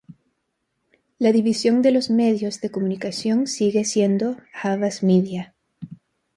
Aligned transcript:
La 1.19 1.31
división 1.31 1.83
de 1.83 1.91
los 1.91 2.09
medios 2.09 2.59
de 2.59 2.71
comunicación 2.71 3.45
sigue 3.45 3.85
siendo 3.85 4.37
Havas 4.63 5.03
Media. 5.03 5.53